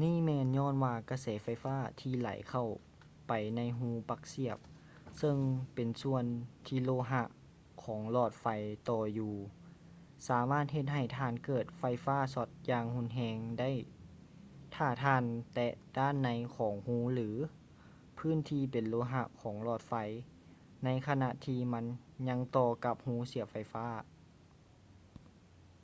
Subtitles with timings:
[0.00, 2.68] ນີ້ແມ່ນຍ້ອນວ່າກະແສໄຟຟ້າທີ່ໄຫຼເຂົ້າ
[3.28, 4.58] ໄປໃນຮູປັກສຽບ
[5.18, 5.36] ເຊິ່ງ
[5.74, 6.24] ເປັນສ່ວນ
[6.66, 7.22] ທີ່ໂລຫະ
[7.84, 8.46] ຂອງຫຼອດໄຟ
[8.88, 9.34] ຕໍ່ຢູ່
[10.28, 13.70] ສາມາດເຮັດໃຫ້ທ່ານເກີດໄຟຟ້າຊັອດຢ່າງຮຸນແຮງໄດ້
[14.76, 15.24] ຖ້າທ່ານ
[15.54, 17.28] ແຕະດ້ານໃນຂອງຮູ ຫຼື
[18.18, 19.92] ພື້ນທີ່ເປັນໂລຫະຂອງຫຼອດໄຟ
[20.84, 21.84] ໃນຂະນະທີ່ມັນ
[22.28, 23.88] ຍັງຕໍ່ກັບຮູສຽບໄຟຟ້າ